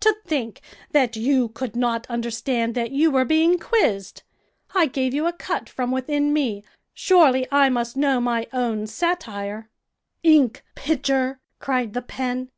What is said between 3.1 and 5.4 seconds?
were being quizzed. I gave you a